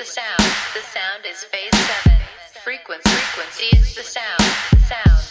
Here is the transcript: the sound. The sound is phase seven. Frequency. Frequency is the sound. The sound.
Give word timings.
the 0.00 0.06
sound. 0.06 0.40
The 0.72 0.80
sound 0.80 1.26
is 1.26 1.44
phase 1.44 1.76
seven. 1.76 2.18
Frequency. 2.64 3.10
Frequency 3.10 3.76
is 3.76 3.94
the 3.94 4.02
sound. 4.02 4.40
The 4.70 4.78
sound. 4.78 5.29